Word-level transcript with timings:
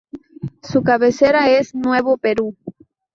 Su 0.63 0.81
cabecera 0.81 1.51
es 1.51 1.75
Nuevo 1.75 2.17
Perú. 2.17 2.57